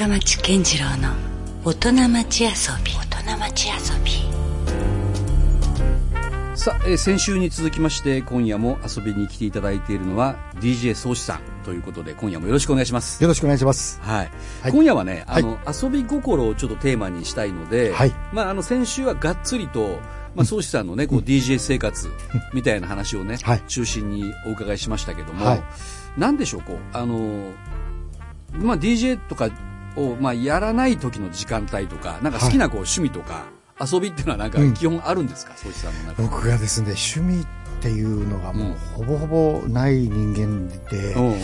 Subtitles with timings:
[0.00, 1.10] 深町健次郎の
[1.62, 2.48] 大人町遊
[2.82, 2.92] び。
[3.12, 4.12] 大人町遊び。
[6.56, 13.22] さあ、えー先週に続きまして今夜も遊びに来ていただいているのは DJ 宗志さんということで今夜もよろしくお願いします。
[13.22, 14.00] よろしくお願いします。
[14.00, 14.30] はい、
[14.62, 14.72] はい。
[14.72, 15.42] 今夜はね、あはい。
[15.42, 18.14] の、遊び心をちょっとテーマにしたいので、はい。
[18.32, 19.98] まあ、あの、先週はがっつりと、
[20.34, 22.08] まあ、宗志さんのね、こう、DJ 生活
[22.54, 23.62] みたいな話をね、はい。
[23.68, 25.62] 中心にお伺いしましたけども、はい。
[26.16, 27.52] なんでしょう、こう、あの、
[28.52, 29.50] まあ、DJ とか
[29.96, 33.44] を、まあ、やらない時の時間帯とか、なんか好きなこう、趣味とか、
[33.80, 34.74] 遊びっていうのはなんかうん。
[34.74, 36.28] 基本あるんですか、宗志さんの中で。
[36.28, 37.46] 僕がですね、趣味っ
[37.80, 38.72] ていうのがもうん。
[38.72, 39.26] うほぼほ
[39.62, 41.34] ぼない人間で、うんう。
[41.36, 41.40] ん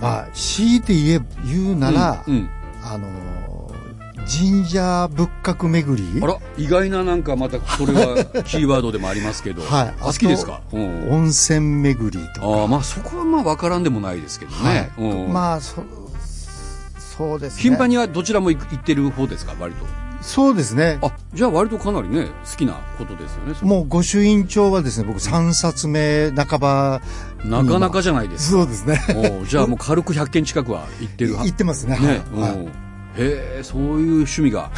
[0.00, 2.50] まあ、強いて言え、言うなら、うんうん。
[2.84, 6.20] あのー、神社仏閣巡り。
[6.22, 9.62] あら、意外ななんかまた、それは キーワードでもありますけど。
[9.62, 9.94] はい。
[10.00, 10.60] あ好きですか？
[10.72, 11.08] うん。
[11.10, 12.46] 温泉巡りとか。
[12.46, 14.90] ああ、まあそこはまあ分からんでもないですけどね。
[14.98, 15.10] はい。
[15.12, 15.32] うん。
[15.32, 15.82] まあ、そ、
[17.16, 17.62] そうですね。
[17.62, 19.86] 頻繁にはどちらも行ってる方ですか、割と。
[20.20, 20.98] そうですね。
[21.02, 23.54] あ、じゃあ割とかなりね、好きなことですよね。
[23.62, 27.00] もう御朱印帳はですね、僕3冊目半ば。
[27.44, 28.58] なかなかじゃないですか。
[28.58, 29.00] そうですね。
[29.46, 31.98] じゃあもう軽く100件近くは行ってるは言ってますね。
[31.98, 32.06] ね。
[32.06, 32.72] はいうん
[33.18, 34.70] へえ、そういう趣味が。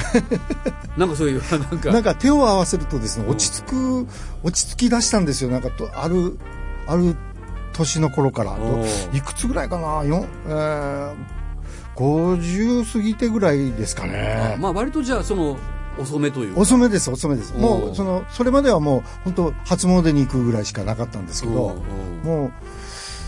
[0.96, 1.91] なんかそういう、なんか。
[1.91, 4.06] なんか手を合わせるとですね、落ち着く、
[4.44, 5.50] 落ち着き出したんですよ。
[5.50, 6.38] なんかと、ある、
[6.86, 7.16] ある
[7.72, 8.56] 年の頃から。
[9.12, 10.02] いくつぐらいかな？
[10.04, 11.14] えー、
[11.98, 14.56] 50過ぎてぐらいですかあね。
[14.60, 15.58] まあ割とじゃあその、
[15.98, 16.60] 遅めというか。
[16.60, 17.52] 遅めです、遅めです。
[17.54, 21.82] もう、その、それまではもう、本当初詣に行くぐらいしかなかったんですけど、
[22.22, 22.52] もう、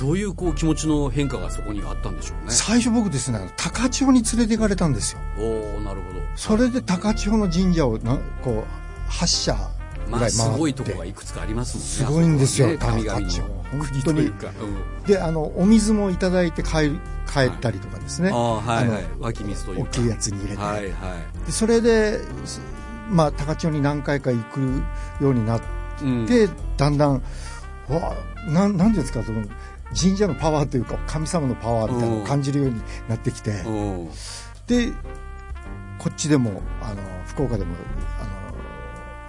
[0.01, 2.53] どういうこう気持ちの変化がそこにはあったんでしょうね。
[2.53, 5.19] 最初僕ですね、高千穂に連れて行かれたんですよ。
[5.39, 6.21] おおなるほど。
[6.37, 9.57] それで高千穂の神社をな、こう、8社
[10.11, 10.55] ぐまあらい回って。
[10.55, 11.91] すごいとこがいくつかありますもんね。
[11.91, 14.35] すごいんですよね神々高千穂の本当にうん
[15.07, 16.99] で、あの、お水もいただいて帰る、
[17.33, 18.31] 帰ったりとかですね。
[18.31, 19.07] ああ、はいはいあ。
[19.21, 19.91] 湧き水というか。
[19.91, 20.63] 大きいやつに入れて。
[20.63, 21.47] はいはい。
[21.47, 22.61] でそれで、す
[23.09, 24.61] まあ、高千穂に何回か行く
[25.23, 25.61] ようになっ
[26.03, 27.23] うんて、だんだん、
[27.89, 28.17] わ
[28.49, 29.45] なん、なんですか、その、
[30.01, 33.71] 神社のパワーというか、神様のパワーみたいなのを感じるようになってきて、う
[34.05, 34.09] ん
[34.67, 34.93] で、
[35.99, 37.75] こっちでも、あの、福岡でも、
[38.21, 38.31] あの、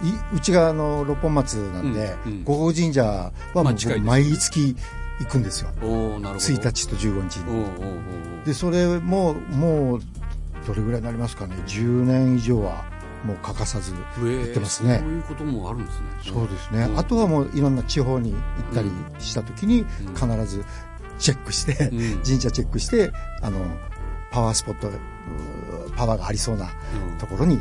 [0.03, 4.75] いうちがあの、六本松なんで、うんうん五宝神社はもう毎月
[5.19, 5.69] 行くんですよ。
[5.81, 6.53] おおなるほど。
[6.53, 8.45] 1日と15日に。
[8.45, 10.01] で、それも、もう、
[10.66, 11.56] どれぐらいになりますかね。
[11.67, 12.85] 10年以上は、
[13.23, 14.41] もう欠かさずうん。
[14.41, 16.06] 行ってますねそういうこともあるんですね。
[16.23, 16.85] そうですね。
[16.85, 20.66] うんあとはもういろんな地方に行ったりした時にうん必ず
[21.19, 23.11] チェックして、うん神社チェックして、
[23.44, 23.59] あの、
[24.31, 24.90] パワースポット、
[25.95, 26.72] パワーがありそうな
[27.11, 27.59] うんところに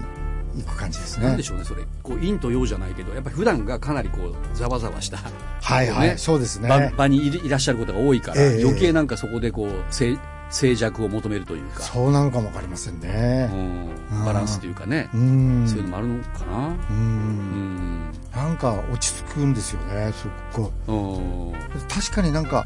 [0.54, 1.42] 行く感じですねなんで。
[1.42, 1.82] しょうね、それ。
[2.02, 5.18] こう、陰と陽じゃないけど、やっぱり普段がかなりこう、ざわざわした。
[5.62, 6.68] はいはい、ねそうですね。
[6.68, 10.18] 場場にいいらっしゃることが多いから、ええ余計なんかそこでこう、静
[10.50, 11.82] 静寂を求めるというか。
[11.82, 13.48] そうなのかもわかりませんね。
[13.52, 15.08] うんバランスというかね。
[15.14, 15.64] うん。
[15.68, 16.68] そういうのもあるのかな。
[16.68, 16.70] う。
[16.90, 18.12] うんん。
[18.34, 21.52] なんか落ち着くんですよね、すっごん。
[21.88, 22.64] 確かになんか、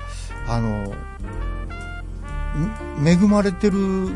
[0.49, 0.95] あの、
[3.03, 4.11] ん恵まれてる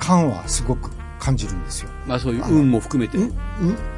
[0.00, 0.90] 感はすごく
[1.24, 1.88] 感じるんですよ。
[2.06, 3.16] まあそういう運も含めて。
[3.16, 3.32] う、う、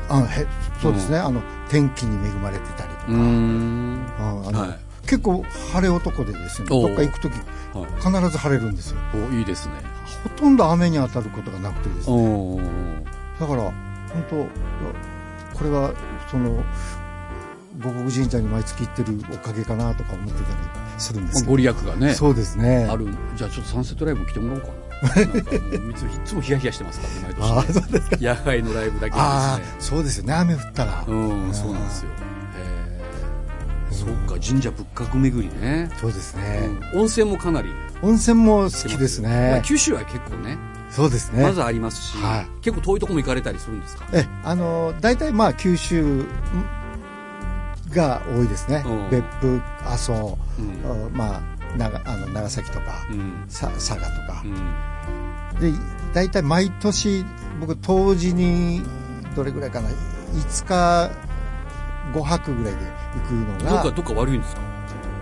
[0.09, 0.47] あのへ
[0.81, 4.07] そうですね、あの、天気に恵まれてたりとか、うーん。
[4.19, 8.03] ああのはい結構晴れ男でですね、どっか行くときはい。
[8.03, 8.99] 必ず晴れるんですよ。
[9.15, 9.75] おいいですね。
[10.25, 12.59] ほとんど雨に当たることがなくてですね、お
[13.39, 13.73] だから、本
[14.29, 15.93] 当これは、
[16.29, 16.65] その、
[17.81, 20.45] 五国神社に毎月行ってるおかげかなとか思ってたり
[20.99, 22.13] するんですけどご利益がね。
[22.15, 22.89] そうですね。
[22.91, 23.07] ある。
[23.37, 24.86] じゃあちょっとサンセットライブ来てもらおうかな。
[25.07, 28.29] いつもいつもヒヤヒヤしてますからね、毎年、ね。
[28.29, 30.35] 野外のライブだけああで、そうですよね。
[30.35, 31.05] 雨降ったら。
[31.05, 31.17] すね。
[31.17, 32.11] うん、そうなんですよ。
[33.91, 35.91] そっか、神社仏閣巡りね。
[36.01, 36.69] そうですね。
[36.93, 37.71] うん温泉もかなり
[38.03, 39.63] 温泉も好きですまあね。
[39.65, 40.59] 九州は結構ね、
[40.91, 41.43] そうですね。
[41.43, 44.05] まずありますし、はい結構遠いとこも行かれたりするんですか？
[44.13, 46.25] え、あの、大体まあ九州
[47.91, 49.11] が多いですねうん。
[49.11, 51.07] 別府、阿蘇、うん。
[51.07, 51.41] あまあ、
[51.79, 53.45] 長あの長崎とか、うん。
[53.49, 54.03] さ佐賀と
[54.33, 54.49] かう。
[54.49, 54.57] ん。
[55.61, 55.73] で、
[56.13, 57.25] 大体毎年、
[57.61, 58.83] 僕、当時に、
[59.35, 61.11] どれぐらいかな、5日、
[62.13, 62.79] 5泊ぐらいで
[63.15, 64.63] 行くのが、どっか、どっか悪いんですか？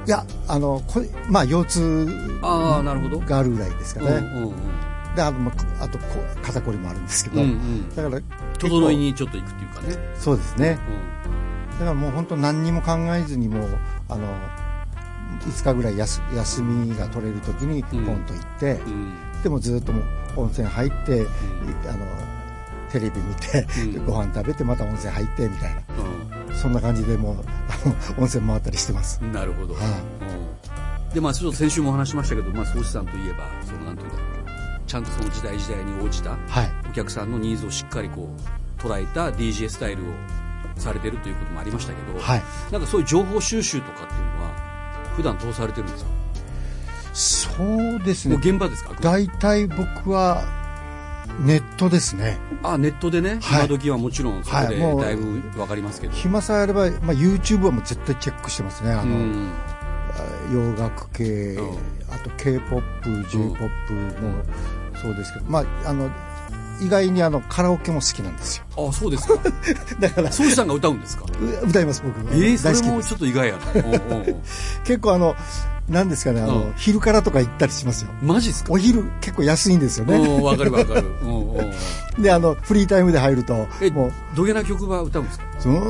[0.07, 3.19] いや、あの、これまあ、腰痛ああ、なるほど。
[3.21, 4.11] があるぐらいですかね。
[4.11, 4.55] うんうんうん。
[5.17, 5.51] で、あと、ま
[5.81, 6.05] あ、あとこ
[6.43, 7.95] 肩こりもあるんですけど、うんうん。
[7.95, 8.21] だから、
[8.59, 10.15] 整いにちょっと行くっていうかね。
[10.19, 10.79] そうですね。
[11.69, 13.79] うだからもう本当何にも考えずにもう、
[14.09, 14.27] あの、
[15.41, 18.77] 5日ぐらい休休みが取れる時にポンと行って、ん。
[18.77, 19.13] うん。
[19.45, 20.01] でもずっとも
[20.37, 21.27] う温泉入って、
[21.89, 22.07] あの、
[22.91, 29.23] テレビ見て、うんご飯食べてまた温泉入ってみたいな、うそんな感じでもう、温泉回ったりしてます。
[29.23, 29.33] ん。
[29.33, 29.75] なるほど。
[29.75, 34.35] はいうんで、まあ、ちょっと先週も話しましたけど、まあ、さんといえば、その、なんていうんだろう。
[34.87, 38.29] ちゃんとその時代時代に応じたはいお客さんのニーズをしっかりこ
[38.79, 40.07] う捉えた DJ スタイルを
[40.77, 46.11] されてるということもありましたけど、はいなんかそういう情報収集とかっていうのは普段どうされてるんですか？
[47.57, 48.37] そうですね。
[48.37, 48.95] 現場ですか？
[49.01, 50.43] 大体僕は
[51.41, 52.39] ネットですね。
[52.63, 53.67] あネットでね、はい。
[53.67, 58.93] 今時はもちろんそれでだいぶわかりますけど、暇さえあれば、まあ、YouTube はもう絶対チェックしてますね。
[58.93, 59.51] あの、うん。
[60.53, 61.25] 洋楽系、
[61.55, 61.79] うん。
[62.11, 63.57] あと k p o p j p o
[63.89, 64.45] p も
[65.03, 66.09] そうですけど、まあ、あの
[66.81, 68.65] 意外にあのカラオケも好きなんですよ。
[68.89, 69.35] あそうですか？
[69.99, 71.25] だから宗師さんが歌うんですか？
[71.63, 72.91] う歌います僕えー、それ大好きです。
[72.91, 73.61] もちょっと意外やな。
[74.85, 75.35] 結構あの
[75.89, 76.75] なんですかねあの、うん。
[76.77, 78.11] 昼からとか行ったりしますよ。
[78.23, 78.73] マジっすか？
[78.73, 80.17] お昼結構安いんですよね。
[80.17, 81.05] うんわかるわかる。
[82.23, 84.13] であのフリータイムで入るとえもう。
[84.35, 85.45] どげな曲は歌うんですか？
[85.59, 85.81] その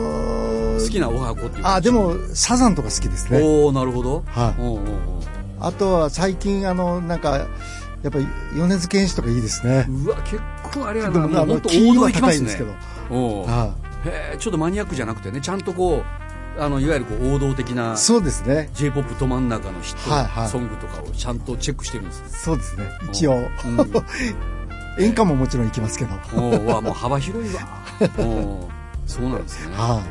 [0.80, 3.40] 好きなおはこっていうあでもサザンとか好きですね。
[3.42, 4.24] おおなるほど。
[4.26, 4.60] はい。
[4.60, 4.80] おうおう
[5.60, 7.46] あとは最近あのなんかや
[8.08, 8.26] っぱり
[8.56, 9.86] 米津玄師とかいいですね。
[9.88, 10.40] うわ結
[10.74, 12.32] 構あれやでなもうもあの本当王道キーは行きますね。
[12.32, 12.70] 高いんですけど。
[13.10, 13.74] おうは
[14.06, 16.23] へえちょっとマニアックじゃなくてねちゃんとこう
[16.58, 18.70] あのいわゆるこう王道的ないそうですね。
[18.74, 20.44] J p o p ど真ん中のヒはいはい。
[20.44, 22.22] ットソングとかをちゃんとチェックしてるんです。
[22.22, 22.90] ねそうですね。
[23.10, 23.34] 一応。
[23.38, 23.44] うん。
[25.04, 26.14] 演歌ももちろん行きますけど。
[26.36, 27.60] おうわもう幅広いわ。
[29.06, 29.74] そうなんですね。
[29.76, 30.02] は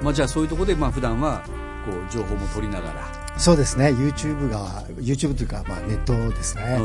[0.00, 0.04] うん。
[0.04, 1.42] まあじゃあそういうところでまあ普段は
[1.86, 2.92] こう情報も取りながい
[3.38, 3.86] そうですね。
[3.88, 6.78] YouTube が YouTube というかまあネットですね。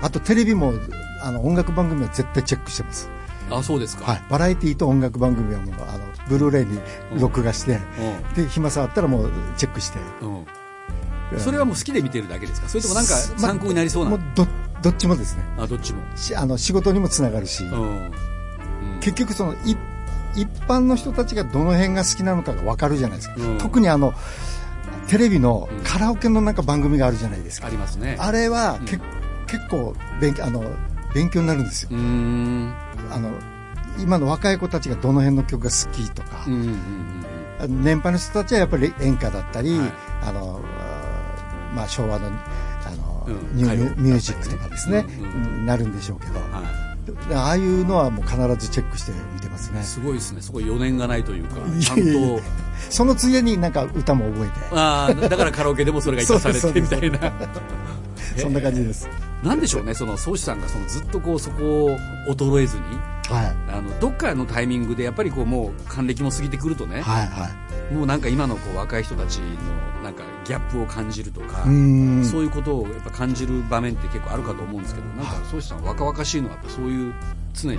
[0.00, 0.72] あとテレビも
[1.22, 3.08] あの音楽番組は絶対チェックしてます
[3.56, 4.04] あそうですか。
[4.04, 4.22] はい。
[4.30, 6.80] バラエティと音楽番組はもうあのブルーレイに
[7.20, 7.78] 録画して
[8.34, 9.98] で暇さあったらもうチェックして。
[10.22, 10.36] うん。
[10.36, 10.46] うん
[11.38, 12.68] それはもう好きで見てるだけですか？
[12.68, 14.10] それともなんかま参考になりそうな？
[14.10, 14.46] もうど
[14.82, 15.42] どっちもですね。
[15.56, 16.02] あどっちも。
[16.14, 17.80] しあの仕事にもつながるし、うん。
[17.80, 18.12] うん。
[19.00, 19.74] 結局そのい
[20.36, 23.56] 一般の人たちがどの辺が好きなのかが分かるじゃないですか、うん。
[23.56, 24.12] 特にあの
[25.08, 25.82] テレビのうん。
[25.84, 28.18] カラオケのなんか番組があるじゃないですか、ありますね。
[28.20, 29.00] あれは結
[29.70, 30.62] 構勉強あの
[31.14, 33.30] 勉強になるんですよ、あの
[33.98, 37.22] 今の若い子たちがどの辺の曲が好きとかうん、うんうん
[37.62, 39.92] あの年配の人たちはやっぱり演歌だったり、はい。
[40.22, 40.60] あの
[41.74, 42.30] まあ、昭和のあ
[42.96, 43.56] の、うん。
[43.56, 45.66] ニューミュージックとかですね、うんうんうん。
[45.66, 46.62] なるんでしょうけど、うんは
[47.28, 49.80] でああいうのはもう必ずチェックして見てますね。
[49.80, 50.42] いすごいですね。
[50.42, 52.40] そこ余念がないというかちゃんと。
[52.90, 54.52] そのついでになんか歌も覚えて。
[54.72, 57.32] ああだからカラオケでもそれが生かされてみたいな。
[58.38, 59.08] そんな感じです。
[59.42, 61.98] なんでしょうねその宗師さんがそのずっとこうそこを
[62.28, 62.82] 衰えずに
[63.28, 67.02] はあのどっかのタイミングでやっぱりこうもう還暦も過ぎてくるとね、い。
[67.02, 67.50] はいは
[67.92, 71.70] もうなんか今のこう若い人たちのなんかギャップを感じるとか、い。
[71.70, 72.24] う。
[72.24, 77.14] そういうことをやっぱ感じる場面って結構あるかと思うんですけどなんか宗師さん若々しいのはやっぱそういう
[77.54, 77.78] 常に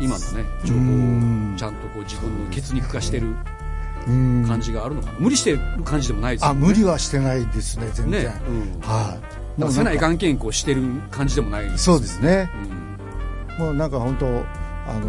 [0.00, 3.34] 今のね情報うんをちゃんとこう自分の血肉化してる
[4.06, 8.24] 感じがあるのかな無理してる感じでもないですよあ、ね無理はしてないですね、全然。
[8.24, 9.20] ね、うん、はい。
[9.20, 12.50] なんかせないか関係こうしてる感じでもないそうですね。
[12.70, 12.86] うん
[13.58, 14.30] もうなんか本当、あ
[14.98, 15.08] の、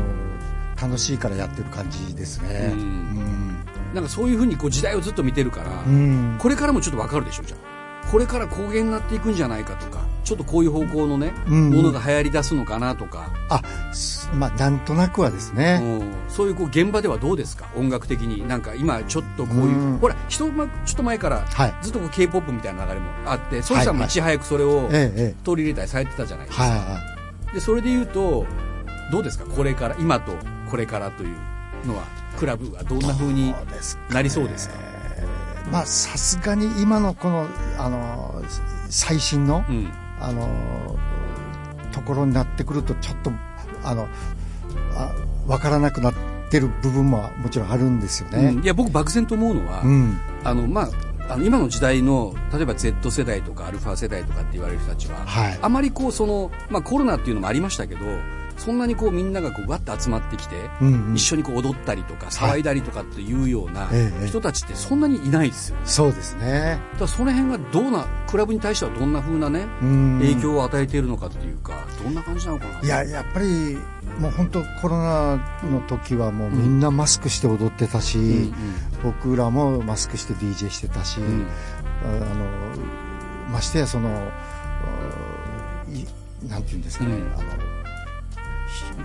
[0.81, 2.71] 楽しいからやってる感じですね。
[2.73, 3.65] ううんん。
[3.93, 6.37] なんかそういうふうにこう時代をずっと見てるから、うん。
[6.39, 11.69] これからもちょっとわかるでしょじゃあこれから工芸になっていくんじゃないかとかちょっとこういう方向のね、うん。
[11.69, 13.61] ものが流行り出すのかなとか、あ、
[13.93, 15.79] すまあ、なんとなくはですね。
[15.81, 16.11] うん。
[16.27, 17.69] そういうこう現場ではどうですか？
[17.77, 18.45] 音楽的に。
[18.45, 19.97] なんか今ちょっとこういう、うん。
[19.99, 21.75] ほら一まちょっと前からはい。
[21.81, 24.11] ずっとこう k p o p みたいな流れもあってソイさんもはいい。
[24.11, 24.89] ち早くそれを。
[25.45, 26.99] 取り入れたりされてたじゃないですか、はいは
[27.53, 28.45] でそれで言うと
[29.13, 29.45] どうですか？
[29.45, 30.33] これから今と
[30.69, 31.37] これからという
[31.87, 32.03] のは
[32.37, 33.33] クラブはどんな風い。
[33.33, 34.75] にそうですかなりそうですか？
[35.71, 37.45] まあ、さすがに今のこの、
[37.77, 38.41] あの、
[38.89, 40.97] 最新の、うんあの
[41.91, 43.31] ところになってくるとちょっと
[43.83, 44.07] あの
[44.93, 45.13] あ
[45.47, 46.13] 分からなくなっ
[46.49, 48.49] てる部分ももちろんあるんですよね。
[48.49, 48.63] うん。
[48.63, 50.89] いや僕漠然と思うのは、うん、あのまあ
[51.29, 55.59] あの今の時代の例えば Z 世代とかアルファ世代とかって言われる人たちは、はい。
[55.61, 58.05] あまりこうその、まあ、コロナっていうのもありましたけど
[58.57, 61.15] そんなにこうみんながこうわっと集まってきて、うんうん。
[61.15, 66.79] 一緒にこう踊ったりとか騒いだりとかっていうようなええ人たちってそんなにいないですよ、そうですね。
[66.93, 70.19] だからその辺がどうなクラブに対してはどんな風なねうん。
[70.19, 72.81] 影響を与えているのかっていうかどんな感じなのかな？
[72.81, 73.77] いややっぱり
[74.19, 78.53] もう本当コロナの時はもうみんなマスクして踊ってたし、うん
[79.03, 81.25] 僕らもマスクして DJ してたし、うん。
[81.25, 81.47] うん
[82.03, 82.45] あの
[83.51, 84.21] ましてやそのあ
[85.91, 86.05] い
[86.49, 87.33] なんていうんですかね、うん。
[87.33, 87.56] あのひ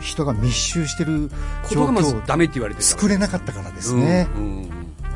[0.01, 1.31] 人が密集してる
[1.63, 4.71] こと状況をがまずダメって言われてた作れなかったからですね、うんうんうん。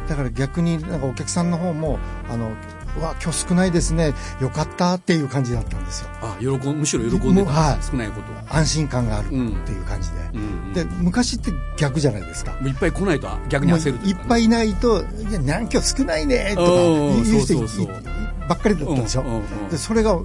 [0.09, 1.99] だから逆になんかお客さんの方も
[2.30, 2.52] あの
[2.99, 4.14] うわ今日少ないですね。
[4.40, 6.09] よかったっていう感じだったんですよ。
[6.23, 7.83] あ喜んむしろ喜んでた、はい。
[7.83, 8.33] 少ないこと。
[8.33, 9.42] は、安心感があるってうん。
[9.42, 10.73] いう感じで、うんうん。
[10.73, 12.52] で昔って逆じゃないですか。
[12.52, 16.75] もういっぱい来ないと逆に焦るいうっぱいいないと「いやなん今日少ないね」とかう
[17.21, 17.87] ん言う人
[18.49, 19.68] ばっかりだったでしょ、うんうんうん。
[19.68, 20.18] でそれが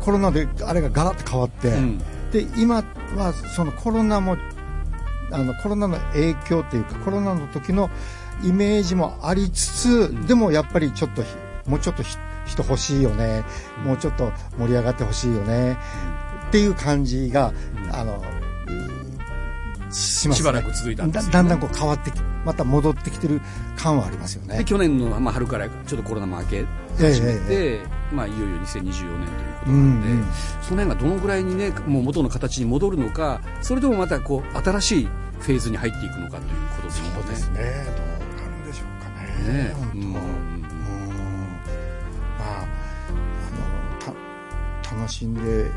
[0.00, 2.00] コロナであれがガラッと変わって、うん
[2.32, 2.84] で今
[3.16, 4.36] はそのコロナも
[5.30, 7.90] あのコロナの影響っていうかコロナの時の
[8.42, 11.28] イメージもありつつ、でもやっぱりちょっとひ
[11.66, 12.16] もうちょっとひ
[12.46, 13.44] 人欲しいよね、
[13.84, 15.76] もうちょっと盛り上がってほしいよね、
[16.48, 17.52] っていう感じが、
[17.92, 18.22] あの
[18.68, 18.97] うん
[19.90, 20.36] しますね。
[20.36, 21.32] しばらく続いたんですよね。
[21.32, 23.40] だだんだんこう変わってきまた戻ってきてる
[23.76, 24.58] 感はありますよね。
[24.58, 26.66] で去年の、まあ、春からちょっとコロナも明けえ
[27.00, 27.86] え始めて、え。
[28.12, 30.26] まあ、いよいよ2024年ということなんで、うんうん。
[30.62, 35.08] その辺がどのぐらいにねもう元の形に戻るのかそれともまたこう新しい
[35.40, 37.12] フェーズに入っていくのかということですよね。
[37.14, 37.60] そうですね。
[37.96, 39.08] どうなんでしょうか
[39.50, 39.64] ね。
[39.64, 39.74] ね。
[39.74, 39.98] 本当。
[39.98, 40.04] うん。
[40.04, 40.62] うん。
[42.38, 44.14] まああの
[44.90, 45.70] た楽しんで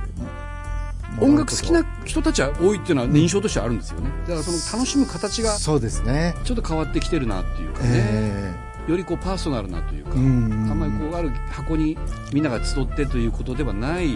[1.20, 4.10] 音楽好きな人たちは多いっていうのは印象としてはあるんですよね。
[4.22, 6.36] だからその楽しむ形がそうですね。
[6.44, 8.54] ちょっと変わってきてるなっていうかね、え
[8.88, 10.22] よりこうパーソナルなというか、うん。
[10.22, 11.98] うんうんあんまりこうある箱に
[12.34, 14.16] みんなが集ってということではない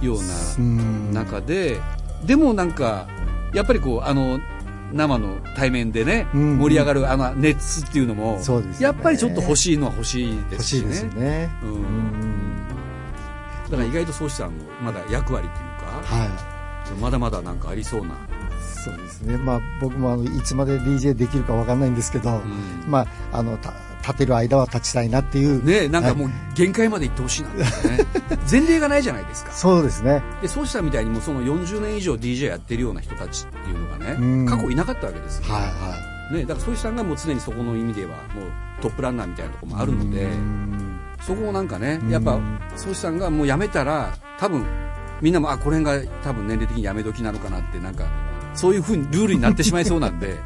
[0.00, 0.18] よう
[1.14, 1.80] な中で、
[2.24, 3.06] でもなんか
[3.54, 4.40] やっぱりこうあの
[4.92, 6.40] 生の対面でね、うん。
[6.40, 8.76] うん盛り上がるあの熱っていうのもそうでね。
[8.80, 10.82] やっぱりちょっと欲しいのは欲しいですしね。
[10.82, 11.50] 欲しいですよね。
[11.62, 11.72] うん。
[11.74, 12.56] うん。
[13.70, 15.71] だから意外と宗師さんのまだ役割というか、
[16.04, 17.00] はい。
[17.00, 18.14] まだまだなんかありそうな、
[18.84, 22.90] そうですね、まあ、僕もあのいつまで DJ できるかわかんないんですけど、うん。
[22.90, 28.06] まあ、あのた立てる間は立ちたいなっていう、ねなんかもう限界まで行ってほしいなってね。
[28.50, 29.52] 前例がないじゃないですか。
[29.52, 34.46] そうですね、でそうしたみたいにもうその40年以上 DJ やってるような人たちっていうのがね、うん。
[34.46, 38.16] 過去いなかったわけですよ、はいはね、だからそういうさんがもう常にそこの意味ではもう
[38.80, 40.98] トップランナーみたいなところもあい、るのでうん。
[41.20, 42.40] そこもなんかねうんやっぱ
[42.74, 44.64] そうさんがもう辞めたら多分
[45.22, 48.04] みんなもあこれが多分年齢的に辞め時なのかなってなんか
[48.54, 50.36] そういうふうにルールになってしまいそうなんで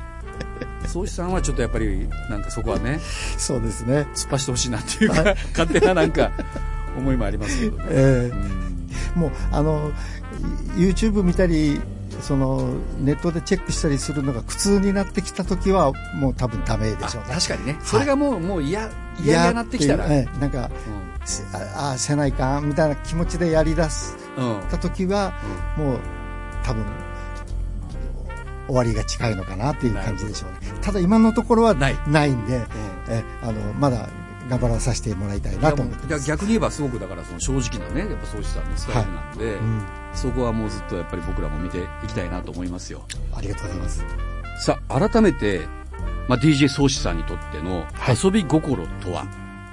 [0.87, 3.01] そうさんはちょっとやっぱりなんかそこはね
[3.39, 5.25] そうですね、突っ走ってほしいなっていうか
[5.57, 6.31] 勝手ななんか
[6.97, 7.85] 思いもありますけどね。
[7.91, 8.91] えうん。
[9.17, 9.91] えもうあの
[10.77, 11.81] YouTube 見たり
[12.21, 17.35] そのネットでチェックしたりするのが苦痛になってきた時はもう多分ダメであしょうね。
[17.35, 17.77] 確かにね。
[17.83, 18.91] それがもうもう嫌
[19.23, 20.71] 嫌々なってきたら、なんか
[21.25, 24.69] せああせないかんみたいな気持ちでやりだすうんうん。
[24.69, 25.35] た時は、
[25.77, 26.01] もう
[26.65, 26.85] 多分
[28.67, 30.79] 終わりが近いのかなっていう感じでしょうね。
[30.81, 31.97] ただ今のところはない。
[32.09, 32.67] ないんで、
[33.09, 34.09] えあのまだ
[34.49, 39.83] 頑張らさせてもらいたいなと思って逆に言えばすごくだからその正直なねやっぱ宗師さんのスタイルなんで、うん、
[40.15, 43.05] そこはもうずっとやっぱり僕らも見ていきたいなと思いますよ。
[43.35, 44.05] ありがとうございます。
[44.61, 45.67] さあ改めて、
[46.29, 48.17] まあ、DJ 宗師さんにとってのはい。
[48.23, 49.27] 遊び心とは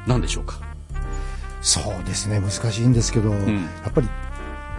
[0.07, 0.59] 何でしょうか、
[1.61, 3.63] そうですね難しいんですけど、ん。
[3.63, 4.09] やっぱり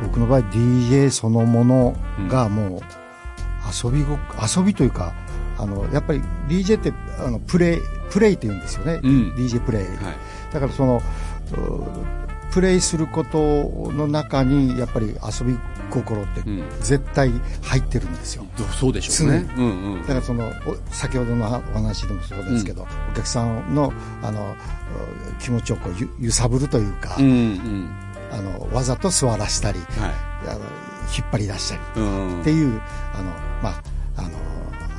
[0.04, 1.96] 僕の場合 DJ そのもの
[2.28, 2.80] がもう
[3.84, 5.14] 遊びご遊びというか
[5.58, 7.80] あのやっぱり DJ ってあのプレイ
[8.11, 9.34] プレイって言うんですよね、うん。
[9.37, 9.96] DJ プレイ、はい。
[10.52, 11.02] だからその
[11.52, 13.38] うプレイすること
[13.92, 15.58] の中にやっぱり遊び
[15.90, 16.64] 心ってうん。
[16.80, 17.30] 絶対
[17.62, 19.52] 入ってるんですよ、どそうでしょうね。
[19.56, 20.02] うんうん。
[20.02, 23.92] だからそのお先ほどのお話でもそうですけど、お客さんの
[24.23, 27.90] あのう気持ちをこうゆ揺さぶるというか、うんうん
[28.31, 30.12] あのわざと座らしたりは
[30.49, 30.61] あの
[31.16, 32.40] 引っ張り出したりいうん。
[32.40, 32.81] っていう
[33.14, 33.31] あの、
[33.62, 33.83] まあ、
[34.16, 34.31] あの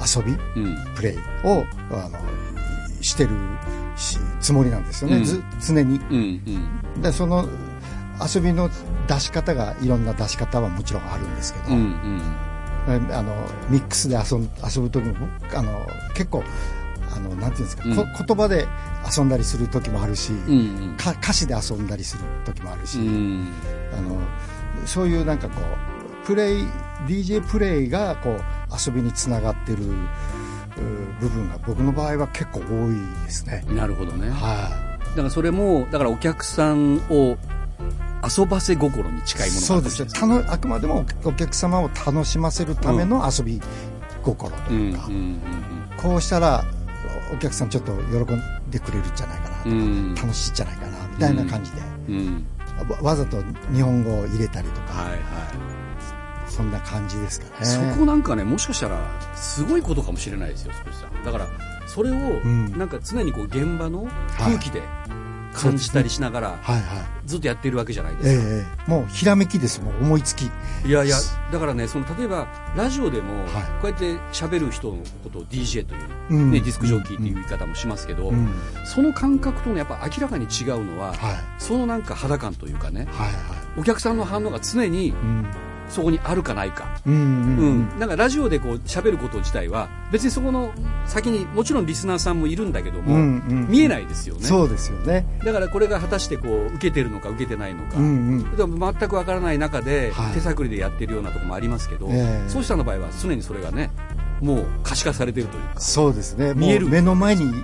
[0.05, 0.95] 遊びうん。
[0.95, 2.19] プレイをあの
[3.01, 3.31] してる
[3.95, 5.23] しつもりなんですよね、うん。
[5.23, 5.97] ず常に。
[5.97, 6.41] うん
[6.95, 7.01] うん。
[7.01, 7.47] でその
[8.33, 8.69] 遊びの
[9.07, 12.21] 出し方がいろんな出し方はもちろんあるんですけど、うん
[12.87, 13.15] うん。
[13.15, 13.35] あの
[13.69, 16.43] ミックスで遊ん遊ぶ時も僕あの結構
[17.15, 17.95] あのなんていうんですか、うん。
[17.95, 18.67] こ言葉で
[19.15, 20.97] 遊んだりする時もあるし、うんうん。
[20.97, 23.53] か歌詞で遊んだりする時もあるし、うん。
[23.97, 24.19] あの
[24.85, 25.61] そういうなんかこ
[26.23, 26.63] うプレイ
[27.07, 28.41] DJ プレイがこう
[28.73, 29.83] 遊びにつながってる
[30.81, 33.63] う部分が僕の場合は結構多いですね。
[33.69, 34.29] なるほどね。
[34.29, 34.69] は
[35.11, 37.37] だからそれもだからお客さんを
[38.27, 43.61] 遊ばせ心に近い、いものそうですねたのあくまでもお客様を楽しませるための遊び
[44.23, 45.39] 心とうんいうか、うん。
[45.97, 46.65] こうしたら
[47.33, 52.45] お客さんちょっと喜んでくれるんじゃないかなとか、うんうん楽しいんじゃないかなみたいな感じで、うん。
[52.89, 53.41] わわざと
[53.73, 55.19] 日本語を入れたりとか、はいはい。
[56.47, 57.65] そんな感じですかね。
[57.65, 58.99] そこなんかねもしかしたら
[59.35, 61.23] すごいことかもしれないですよ少しさん。
[61.23, 61.47] だから
[61.87, 62.77] それをん。
[62.77, 64.81] なんか常にこう現場の空気で
[65.55, 66.83] 感じたりしながらはいはい。
[67.25, 69.81] ずっとやってるわけじゃないええですか、ええもうひらめきです。
[69.81, 70.45] もん思いつき。
[70.85, 71.17] いやいや
[71.51, 73.47] だからねその例えばラジオでもはい。
[73.81, 76.51] こうやって喋る人のことを DJ という、うん。
[76.51, 78.49] ね、ディスクジョッキーっていう言い方もしますけど、うん。
[78.85, 81.17] その感覚とねやっぱ明らかに違うのは、はい。
[81.57, 83.35] そのなんか肌感というかねはいはい。
[83.77, 85.45] お客さんの反応が常にうん
[85.89, 87.79] そこにあるかないか、うんうんううん。
[87.81, 90.71] ん、なんかラジオでこう喋ること自体は別にそこの
[91.05, 93.67] 先にもちろんリスナーさんもいるんだけども、うんうん。
[93.69, 94.41] 見えないですよね。
[94.43, 95.25] そうですよね。
[95.43, 98.07] だからこれが果たしてこう受けてるのか受けてないのか、うんう
[98.41, 98.55] ん。
[98.55, 100.33] でも全くわからない中ではい。
[100.33, 102.49] 手探りでやってるようなところもありますけど、ええ。
[102.49, 103.91] そうしたの場合は常にそれがね
[104.41, 106.53] もう可視化されてるというか、そうですね。
[106.55, 106.87] 見える。
[106.87, 107.63] 目の前にうん。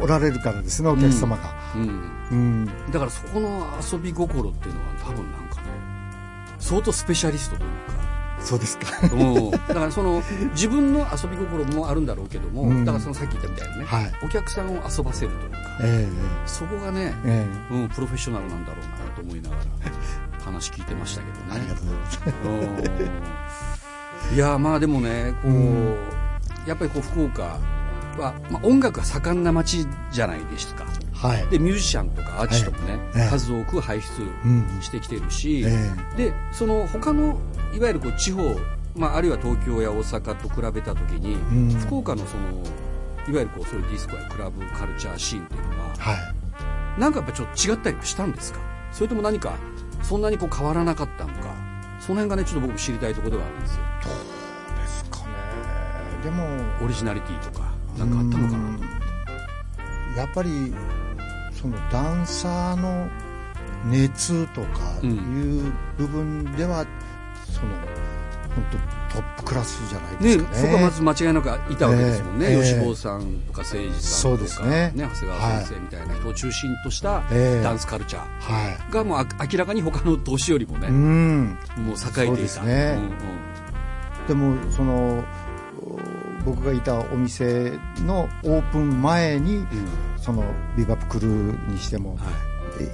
[0.00, 1.54] おられるからですねお客様が。
[1.74, 2.66] うん、うん。
[2.90, 5.38] だからそこの遊び心っていうのは多分な
[6.62, 7.70] 相当スペシャリストという
[8.42, 8.86] そうですか。
[9.08, 12.84] か、うん、だからその自分の遊び心もあるんだろうけども、うん。
[12.84, 14.12] だからそのさっき言ったみたいなね、はい。
[14.24, 16.08] お客さんを遊ばせるというかえ
[16.46, 17.74] そこがね、ええ。
[17.74, 19.62] うん、プロフェッショナルなんだろうなと思いながら
[20.44, 21.44] 話聞いてましたけどね。
[21.50, 23.86] えありがとうございます。
[24.30, 24.36] うん。
[24.36, 25.96] いやまあでもねこう、うん。
[26.66, 27.58] やっぱりこう福岡
[28.18, 30.84] は、まあ、音楽が盛んな街じゃないですか
[31.22, 31.46] はい。
[31.48, 33.28] でミュージシャンとかアーティストもね、ええ。
[33.30, 37.38] 数多く輩出うんしてきてるし、えでその他の
[37.74, 38.58] いわゆるこう地方、
[38.96, 41.78] まあ、あるいは東京や大阪と比べた時に、うん。
[41.78, 42.42] 福岡のその
[43.28, 46.14] いわゆるこうそういうディスコやクラブカルチャーシーンっていうのはえは
[46.96, 47.00] い。
[47.00, 48.58] なんかやっぱちょっと違ったりはしたんですか？
[48.90, 49.54] それとも何か
[50.02, 51.54] そんなにこう変わらなかったのか？
[52.00, 53.80] その辺がねちょっと僕も知りたいところではあるんですよ。
[54.82, 55.24] ですかね。
[56.24, 56.44] でも
[56.84, 58.80] オリジナリティとかなんかあったのかなうん。
[60.16, 60.74] やっぱり
[61.62, 63.08] そのダンサーの
[63.86, 66.84] 熱とかいう部分では、
[67.46, 67.72] その
[68.54, 70.58] 本当トップクラスじゃないでねすかね。
[70.58, 72.62] そこはまず間違いなくいたわけですもんね、ええ。
[72.62, 74.92] 吉坊さんとか誠司さんとか、ですね。
[74.96, 77.62] 長谷川先生みたいな人を中心としたええ。
[77.62, 81.58] ダンスカルチャーはがもうあ明らかに他の年よりもねい、うん。
[81.78, 82.98] もう栄えていそうでたすね。
[84.28, 85.24] でもその
[86.44, 87.72] 僕がいたお店
[88.06, 89.60] のオープン前にうん。
[89.60, 89.66] うん
[90.22, 90.44] その
[90.76, 92.26] ビバップクルーにしても、は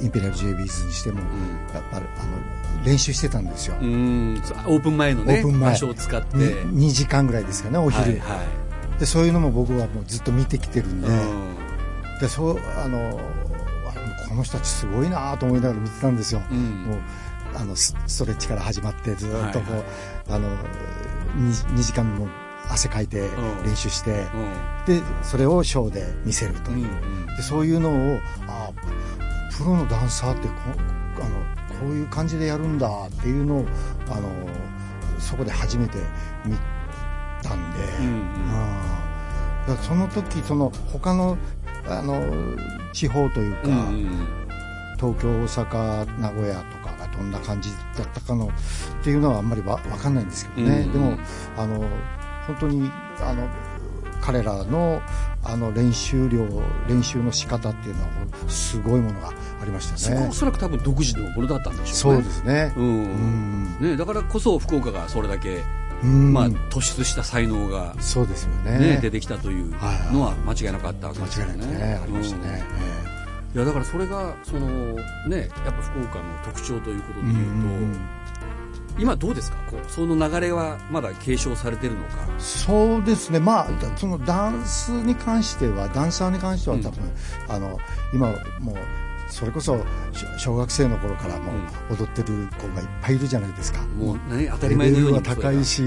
[0.00, 0.04] い。
[0.04, 1.74] インペリアル j b ズにしても、うん。
[1.74, 5.70] やっぱりあの練習してたんですよ、オープン前のねオープン前。
[5.72, 6.36] 場所を使って。
[6.36, 8.42] に2時間ぐらいですかねお昼、はいは
[8.96, 8.98] い。
[8.98, 12.18] でそういうのも僕はもうずっと見てきてるんで,、うん。
[12.18, 13.20] でそうあの
[13.86, 16.84] あこの人たちすごいなと思いながら見てたんですよ、うん。
[16.84, 16.98] もう
[17.56, 19.84] あのスストレッチから始まってずっとこう、はい
[20.30, 20.48] あの
[21.36, 22.26] 2, 2時間も
[22.68, 23.64] 汗かいてうん。
[23.64, 24.26] 練習して、
[24.86, 25.00] うん。
[25.00, 27.26] でそれをショーで見せるという、うん。
[27.36, 28.70] でそういうのをあ
[29.56, 30.54] プロのダンサーってこ
[31.16, 33.66] あのこういう感じでやるんだっていうのを
[34.10, 34.28] あの
[35.18, 35.98] そこで初めて
[36.44, 36.56] 見
[37.42, 38.06] たんで、うん
[39.70, 39.76] うん。
[39.78, 41.36] その時その他の
[41.86, 42.22] あの
[42.92, 44.38] 地方というか、うんうん
[44.98, 50.92] 東京大阪名古屋とかがどんな感じだったかのっていうのはあんまりわ分かんないんですけどね、うん。
[50.92, 51.16] でも
[51.56, 51.88] あの
[52.48, 53.48] 本当にあの
[54.20, 55.00] 彼らの
[55.44, 56.44] あの練習量
[56.88, 58.08] 練習の仕方っていうのは
[58.48, 59.98] すごいものがありましたね。
[59.98, 62.72] そこはおそらく多分独自のものだったんでしょそううねですね。
[62.76, 63.64] ううん。
[63.78, 65.62] ん、ね、だからこそ福岡がそれだけ、
[66.02, 66.32] うん。
[66.32, 68.78] まあ、突出した才能が、そうですよね。
[68.78, 70.14] ね出てきたというはい。
[70.14, 71.52] のは間違いなかったわけ間ですよね。
[71.52, 72.64] 違いなくねありましたね、
[73.54, 73.56] うん。
[73.56, 78.00] いやだからそれがその、ね、やっぱ福岡の特徴ということでいうと、
[78.98, 79.56] 今どうですか？
[79.70, 82.28] こうその流れはまだ継承されてるのか？
[82.38, 87.10] そうですね、まあ、だそのダンスに関しては、ダンサーに関しては多分、
[87.48, 87.78] あの、
[88.12, 88.28] 今
[88.60, 88.76] もう、
[89.30, 89.78] それこそ、
[90.12, 91.52] し小学生の頃からも
[91.90, 93.82] う踊ってる子がいっぱいいるじゃないですか。
[93.82, 95.82] もうね、当たレり前のようにベルは高いし、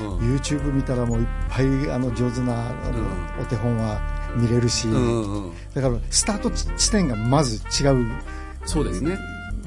[0.00, 0.36] うんうん。
[0.36, 4.00] YouTube 見たらもういっぱいあの上手なあの、お手本は
[4.36, 5.52] 見れるし、うんうんうん。
[5.74, 8.06] だからスタート地地点がまず違う。
[8.64, 9.18] そうですね。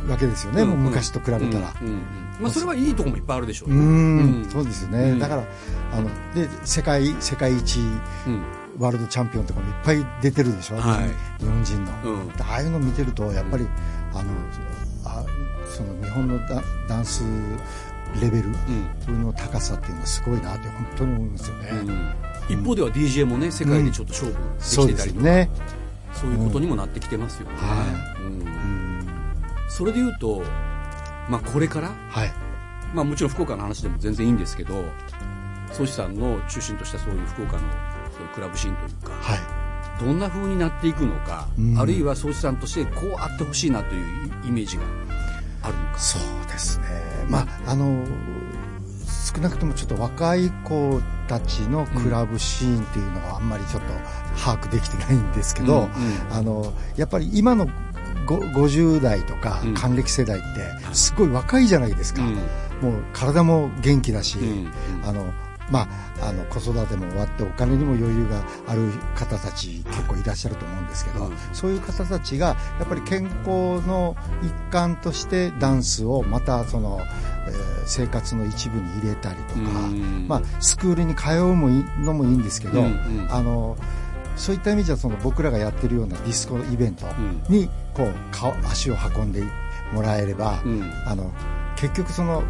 [0.08, 1.74] わけですよね、もう昔と比べたら。
[1.82, 2.02] うんうんうん。
[2.42, 3.72] まあ、それはいいとこもいっぱいあるでしょう。
[3.72, 3.80] うね。
[3.80, 4.50] ん、うん。
[4.50, 5.20] そうですよね、うん。
[5.20, 5.44] だから
[5.94, 8.44] あので世界世界一うん。
[8.80, 11.44] ワールドチャンピオンとかもいっぱい出てるでしょ、はい。
[11.44, 11.92] 日本人の、
[12.48, 13.66] ああいうの見てるとやっぱり、
[14.14, 14.30] あの
[15.04, 15.26] あ
[15.68, 17.24] その日本のダダンス
[18.22, 18.50] レベル
[19.08, 19.24] うん。
[19.24, 21.70] の高さっていうのはすごいなって本当に思いますよね、
[22.50, 22.60] うん。
[22.60, 25.50] 一方では DJ もね世界でちょっと勝負でできてたりとか、すよね、
[26.14, 27.84] そういうことにもなってきてますよね、は
[28.20, 28.42] うん。
[28.42, 28.46] うん、
[29.68, 30.44] それでいうと、
[31.30, 32.32] まあ、これから、はい。
[32.94, 34.86] まあ、もちろん福岡の話でも全然いいんですけど
[35.74, 37.60] 宗師さんの中心としたそういう福岡の
[38.12, 39.40] そういうクラブシーンというかはい。
[40.00, 41.78] どんな風になっていくのか、うん。
[41.78, 44.84] あるいは宗師さんとしてこうあってほしいなというイメージが
[45.64, 45.98] あるのか？
[45.98, 46.86] そうですね。
[47.28, 48.06] まああの
[49.36, 53.88] 少なくともちょっと若い子たちのクラブシーンっていうのはあんまりちょっと
[54.40, 55.90] 把握できてないんですけど、うんうん。
[56.32, 57.72] あのやっぱり今のご
[58.36, 59.74] 50代とかうん。
[59.74, 62.36] 還暦世代ってすごい若いじゃないですか、うん。
[62.82, 64.72] もう体も元気だし、うん。
[65.04, 65.34] あの
[65.70, 65.82] ま
[66.22, 71.38] あ、あの子育ても終わってお金にも余裕がある方たち結構いらっしゃると思うんですけど、うん。
[71.52, 77.00] そういう方たちがやっぱり健康の一環としてダンスをまたその
[77.48, 79.62] えー生活の一部に入れたりとか、う
[79.94, 80.26] ん。
[80.28, 82.84] まあ、スクールに通うものもいいんですけど、
[83.30, 83.78] あの
[84.36, 87.44] そういった意味じゃその僕らがやってるようなディスコイベントん。
[87.50, 89.44] にこう顔足を運んで
[89.92, 91.32] もらえれば、うんあの
[91.76, 92.44] 結局その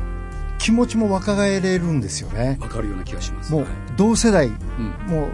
[0.58, 2.58] 気持ちも若返れるんですよね。
[2.62, 3.52] わかるような気がします。
[3.52, 4.56] もうはい同世代、うん
[5.08, 5.30] もう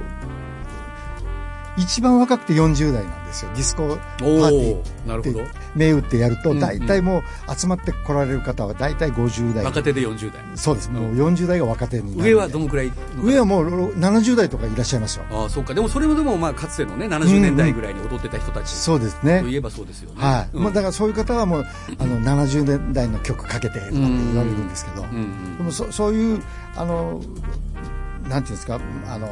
[1.78, 3.52] 一番若くて40代なんですよ。
[3.54, 5.08] ディスコパーティー。
[5.08, 5.42] なるほど。
[5.76, 9.64] 銘打ってやると大体もう集まって来られる方は大体50代。
[9.66, 10.42] 若手で40代。
[10.56, 10.92] そうです。
[10.92, 15.26] もう40代が若手になる上はどのくらい上はもう70代とかいらっしゃいますよ。
[15.32, 15.74] ああ、そうか。
[15.74, 19.42] でもそれもでも、まあ、かつてのね、70年代ぐらいに踊ってた人たちそうですね。
[19.42, 20.22] といえばそうですよね。
[20.22, 20.64] はい、うん。
[20.64, 21.66] まあ、だからそういう方はもう
[21.98, 25.08] あの70年代の曲かけてとかって言われるんですけど、で
[25.64, 26.42] もそそういう
[26.76, 27.22] あの
[28.30, 29.28] なんていうんですかあの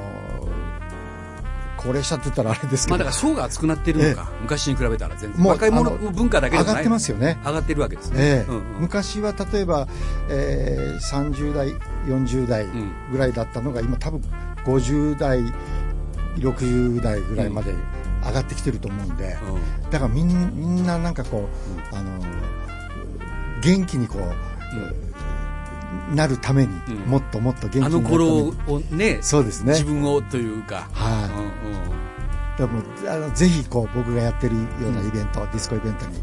[1.81, 4.29] 高齢者って言ったらあれですけまあ、ど、だから層が厚くなってるのか。
[4.41, 5.41] 昔に比べたら全然。
[5.41, 6.73] もう若い者文化だけでもない。
[6.73, 7.39] 上がってますよね。
[7.43, 8.45] 上がってるわけですね。
[8.79, 9.87] 昔は例えば、
[10.29, 11.69] えー30代
[12.05, 14.21] 40代んぐらいだったのが今多分
[14.65, 15.39] 50代
[16.37, 17.73] 60代ぐらいまで
[18.23, 19.37] 上がってきてると思うんで、
[19.83, 19.89] うん。
[19.89, 21.49] だからみんみんななんかこ
[21.91, 22.19] う、あの
[23.61, 24.21] 元気にこう、
[26.15, 26.95] なるために、うん。
[27.09, 29.73] もっともっと元気にあなるための頃にをね、そうですね。
[29.73, 30.87] 自分をというか。
[30.93, 31.65] はい。
[31.65, 32.11] うんうん
[32.57, 36.17] だからもうあのぜひこう僕がやってるようなイベント、ディスコイベントに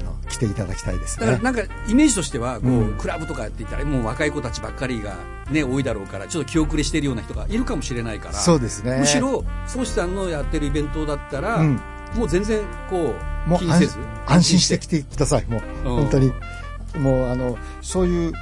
[0.00, 1.26] あの来ていただきたいですね。
[1.26, 2.98] だからなんかイメージとしてはこう、うん。
[2.98, 5.16] クラブとかって言ったらもう若い子たちばっかりが、
[5.50, 8.98] ね、多いだろうからちょっと気遅れしているような人がいるかもしれないからそうですね。
[8.98, 11.80] むしろ宗師さんのやってるイベントだったら、うん。
[12.14, 13.14] もう全然こ
[13.46, 15.96] うもう安安心して来てくださいもう、うん。
[16.02, 16.32] 本当に。
[16.98, 18.32] もうあのそういう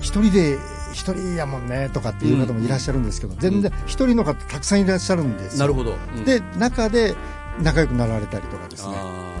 [0.00, 0.58] 一人で
[0.92, 5.60] 一人やもんねとかっていう方もいらっしゃるんですけど、全然一人の方たくさんいらっしゃるんですよ。
[5.60, 6.24] なるほど、うん。
[6.24, 7.14] で中で
[7.62, 8.94] 仲良くなられたりとかですね。
[8.94, 9.34] あ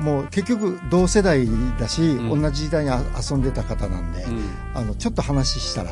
[0.00, 1.46] もう結局同世代
[1.78, 2.42] だし、うん。
[2.42, 4.42] 同じ時代にあ遊んでた方なんで、ーうん。
[4.74, 5.90] あのちょっと話したら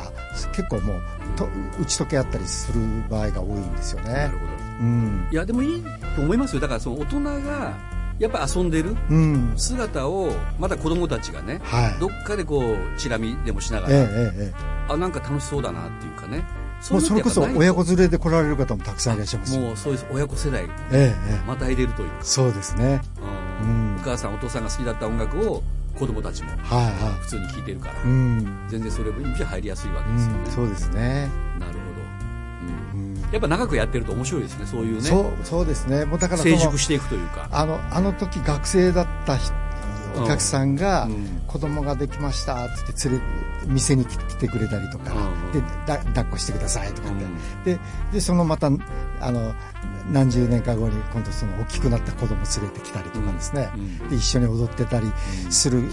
[0.53, 1.01] 結構もう
[1.37, 1.47] と
[1.79, 4.13] 打ち解け合ったりする場合が多いんですよね。
[4.13, 4.51] なるほど。
[4.81, 5.27] うん。
[5.31, 5.83] いやでもいい
[6.15, 6.61] と思いますよ。
[6.61, 7.73] だからその大人が
[8.21, 9.53] やっぱ遊んでるうん。
[9.57, 11.99] 姿をまた子供たちがねはい。
[11.99, 14.53] どっかでこうチラ見でもしながら、えええええ
[14.87, 16.45] あなんか楽しそうだなっていうかね。
[16.89, 20.63] えもうそれこそ親子連れで来られる方もたくさんいらっしゃいますよもうそういう親子世代。
[20.63, 20.97] ええ
[21.31, 21.47] ええ。
[21.47, 23.01] また入れるというか、そうですね。
[23.61, 23.69] うん。
[23.69, 23.95] うん。
[23.97, 25.63] お母さんお父さんが好きだった音楽を
[25.97, 26.59] 子供たちもはい
[27.03, 31.29] は普通に聴いてるから、いうん、全然それじゃ入りやすいわけうですよね、ん、そうですね、
[31.59, 31.90] なるほど、
[33.31, 35.01] やっぱ長くやってると面白いですねそういうね。
[35.01, 36.05] そうそうですね。
[36.05, 37.47] もうだから成熟していくというか。
[37.51, 39.53] あのあの時学生だった人
[40.15, 41.41] お客さんが、うん。
[41.51, 43.23] 子供ができましたって言って連れ
[43.67, 47.79] 店に来てくれたりとか、うんでだ抱っこしてくださいとかって、うんで
[48.13, 49.53] でそのまたあの
[50.09, 55.11] 何十年か後に今度その大きくなった子供連れてきたりとかですね、うんで一緒に踊ってたり
[55.49, 55.83] する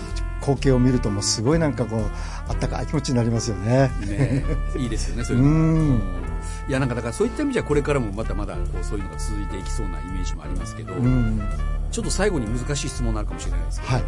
[0.40, 2.00] 光景を見るともうすごいなんかこう
[2.48, 3.90] あったかい気持ちになりますよね。
[4.06, 4.44] ね
[4.76, 5.94] いいですよねそうういうの。
[5.96, 6.00] ん。
[6.68, 11.40] いやなんかだからそういった意味じゃこれからもまだまだこうそういうのが続いていきそうなイメージもありますけど、うん。
[11.90, 14.04] ちょっと最後に難しい質問になるかもしれないですけど、はい。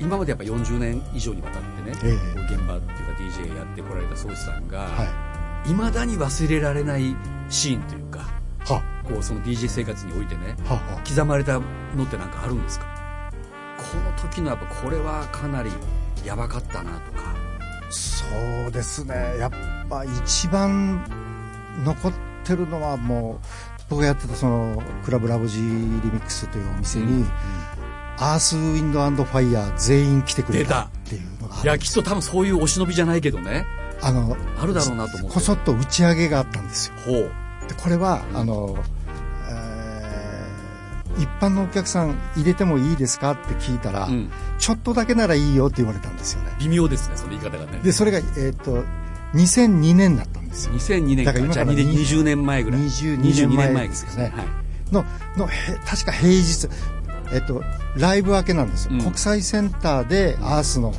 [0.00, 2.34] 今までやっぱ40年以上にわたってね、ええ。
[2.34, 5.04] こう現場っていうか DJ やってこられた宗師さんが、は
[5.68, 5.72] い。
[5.72, 7.16] まだに忘れられない
[7.48, 8.18] シーンというか
[8.66, 12.86] はこうその DJ 生活においてねはは刻まれたのってなんかあるんですか？
[13.94, 15.70] この時のやっぱこれはかなり
[16.24, 17.34] やばかったなとか。
[17.90, 18.24] そ
[18.68, 19.36] うですね。
[19.38, 19.50] やっ
[19.88, 21.04] ぱ一番
[21.84, 22.12] 残っ
[22.44, 23.46] てるのはもう
[23.88, 27.28] 僕がやってたそのクラブラボジーリミックスというお店に、うん
[28.16, 33.66] アースウィンドファイヤー全員来てくれたっていうのがいやきっと多分そういうお忍びじゃないけどね。
[34.02, 35.34] あのあるだろうなと思って。
[35.34, 36.94] こそっと打ち上げがあったんですよ。
[37.04, 37.32] ほう。
[37.68, 39.03] でこれはあの、えー
[41.18, 44.30] 一般のお客さん入れてもいいですかって聞いたら、うん。
[44.58, 46.52] ちょっとだけならいいよって言われたんですよね。
[46.58, 47.80] 微妙ですねその言い方がね。
[47.82, 48.84] でそれが、えっと
[49.34, 52.80] 2002年だったんですよ2002年だから今から20年前ぐらい。
[52.80, 54.32] 22 22年前年前ですね。
[54.34, 54.46] はい。
[54.92, 55.04] の
[55.36, 56.68] のへ確か平日、
[57.32, 57.62] えっと、
[57.96, 59.00] ライブ明けなんですよ、うん。
[59.00, 60.92] 国際センターでアースの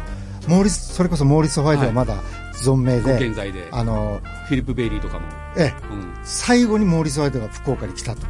[0.47, 2.17] モーリスそれこそモーリス・ホワイトはまだ
[2.53, 3.67] 存命ごで、現在で。
[3.71, 5.27] あのフィリップ・ベイリーとかも。
[5.57, 6.13] えうん。
[6.23, 8.25] 最後にモーリス・ホワイトが福岡に来た時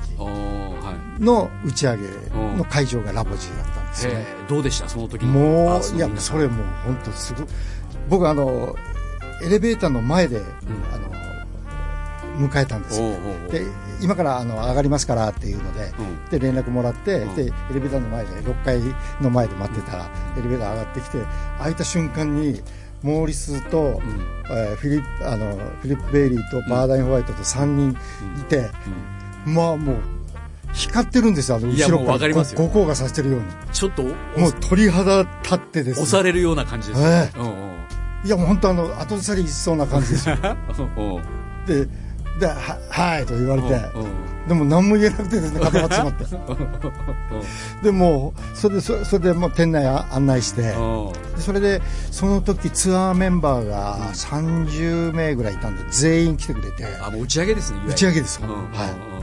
[1.19, 2.03] の打ち上げ
[2.57, 4.89] の会場がラボジーだったんですよね、どうでした？
[4.89, 7.47] その時にもういやそれもう本当すごい。
[8.09, 8.75] 僕あの
[9.43, 10.41] エレベーターの前で、
[10.93, 13.09] あの迎えたんですよ。
[13.49, 13.63] で
[14.01, 16.25] 今からあの上がりますからっていうので、うん。
[16.29, 17.35] で連絡もらって、うん。
[17.35, 18.79] でエレベーターの前で6階
[19.21, 21.19] の前で待ってたら、エレベーター上がってきて
[21.59, 22.61] 開いた瞬間に
[23.03, 24.01] モーリスと、
[24.51, 27.91] えーフィリップあのフィリップ・ベイリーとバーダイン・ホワイトと3人
[28.39, 28.69] いて、
[29.45, 29.95] まあもう
[30.73, 32.11] 光ってるんですよあの後ろから。
[32.13, 32.59] わかりますよ。
[32.59, 33.45] ご光がさせてるように。
[33.71, 34.13] ちょっともう
[34.69, 36.03] 鳥肌立ってですね。
[36.03, 37.75] 押されるような感じですえうんうん。
[38.25, 40.35] いやもう本当あの後ずさりしそうな感じですよ。
[41.67, 41.87] で
[42.39, 43.79] でははいと言われて。
[44.47, 46.25] でも何も言えなくてですね固まってしまって。
[47.83, 50.73] でもうそれでそそれでもう店内あ案内して。
[51.37, 56.85] それでその時ツアーメンバーが30名ぐらいいたんで全員来てくれて。
[57.01, 58.47] あもう打ち上げですね打ち上げですは
[59.11, 59.14] い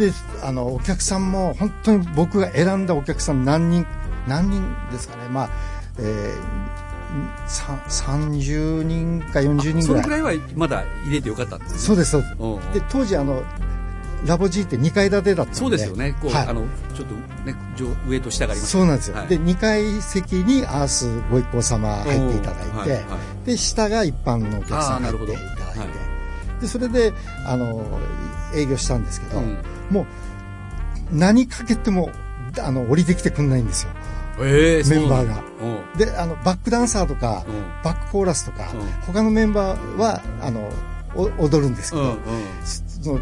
[0.00, 3.86] であのお客さんも本当に僕が選んだお客さん何人
[4.26, 5.28] 何人ですかね。
[5.28, 5.50] まあ
[5.98, 6.70] えー
[7.48, 10.02] さ30人か40人そぐらい。
[10.02, 11.78] れくらいはまだ入れてよかったんですね。
[11.78, 12.34] そうですそうです。
[12.38, 12.72] うんうん。
[12.72, 13.42] で当時あの
[14.24, 15.58] ラボ G って2階建てだったんで。
[15.58, 16.14] そうですよね。
[16.20, 16.46] こう、はい。
[16.46, 16.62] あの
[16.94, 18.70] ちょっとね上上と下があります。
[18.70, 19.26] そうなんですよ、はい。
[19.26, 23.02] で2階席にアースご一行様入っていただいて、はいはい
[23.46, 27.12] で下が一般のお客さん入っていただいて、でそれで
[27.46, 27.84] あの
[28.54, 29.58] 営業したんですけど、うん
[29.90, 30.06] もう
[31.12, 32.10] 何かけても
[32.58, 33.90] あの降りてきてくんないんですよ。
[34.42, 35.42] ええメンバーが。
[35.62, 37.62] うんであのバックダンサーとか、うん。
[37.84, 38.80] バックコーラスとか、うん。
[39.06, 40.70] 他のメンバーはあの
[41.14, 42.18] お踊るんですけど、うん
[42.64, 43.20] その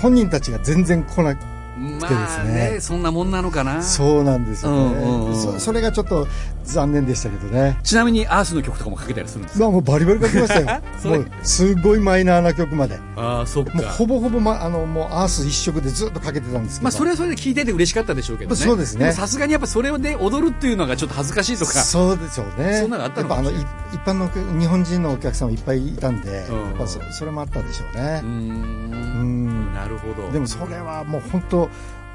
[0.00, 1.36] 本人たちが全然来な
[1.76, 2.80] まであすねね。
[2.80, 3.82] そんなもんなのかな。
[3.82, 5.36] そうなんですよね、うんうんうん。
[5.36, 6.26] そそれがちょっと
[6.64, 7.78] 残念でしたけどね。
[7.82, 10.82] ちなみにアースの曲とかもかけたりするんですまあもうバリバリ書きましたよ。
[11.04, 12.98] もうすごいマイナーな曲まで。
[13.16, 13.74] ああそっか。
[13.74, 16.84] もうほぼほぼ、ま、あのもうアース一色でずっとかけてたんですけど。
[16.84, 18.56] まあそれはそれで聞いてて嬉しかったでしょうけどね。
[18.56, 19.06] そうですね。
[19.06, 21.72] もさすがにやっぱそれで踊るっていうのがちょっと恥ずかしいとか。
[21.72, 22.80] そうでしょうね。
[22.80, 23.66] そんなのあったのかもしれない。
[23.92, 26.64] 一般の日本人のお客さんもいっぱいいたんで、うん。
[26.64, 28.20] やっぱそそれもあったでしょうね。
[28.24, 29.74] うん。
[29.74, 30.30] なるほど。
[30.32, 31.63] でもそれはもう本当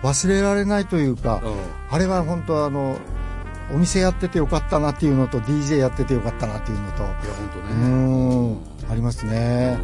[0.04, 1.54] 忘れられないというか、うん。
[1.90, 2.98] あれは本当あの
[3.72, 7.86] お店やっててよかったなっていうのと DJ やっててよかったなっていうのといやう本当ね。
[7.86, 9.78] んありますうね、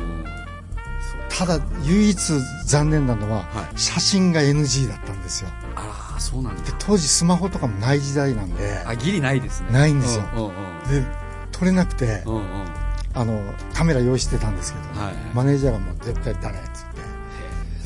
[1.29, 2.17] ただ唯一
[2.65, 3.79] 残念なのは、はい。
[3.79, 5.49] 写真が NG だったんですよ。
[5.75, 6.61] ああそうなんだ。
[6.63, 9.71] で当時スマホとかもない時代なんであギリないですね。
[9.71, 10.23] ないんですよ。
[10.89, 11.05] で
[11.51, 12.23] 撮れなくて
[13.13, 13.39] あの
[13.73, 15.15] カメラ用意してたんですけど、はい。
[15.33, 16.57] マネージャーがもう絶対ダメ